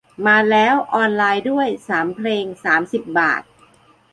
[0.27, 3.41] มาแล้ว ออนไลน์ด้วย สามเพลงสามสิบบาท